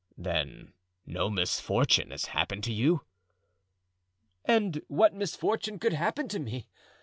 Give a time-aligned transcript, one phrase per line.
[0.17, 0.73] "Then
[1.05, 3.05] no misfortune has happened to you?"
[4.45, 6.67] "And what misfortune could happen to me?